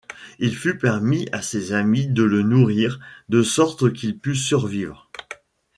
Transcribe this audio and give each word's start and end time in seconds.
Il 0.39 0.55
fut 0.55 0.79
permis 0.79 1.29
à 1.31 1.43
ses 1.43 1.73
amis 1.73 2.07
de 2.07 2.23
le 2.23 2.41
nourrir, 2.41 2.99
de 3.29 3.43
sorte 3.43 3.93
qu'il 3.93 4.17
put 4.17 4.35
survivre. 4.35 5.11